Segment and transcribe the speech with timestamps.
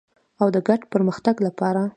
[0.41, 1.81] او د ګډ پرمختګ لپاره.